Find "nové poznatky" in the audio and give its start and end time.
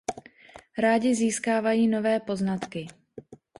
1.87-2.87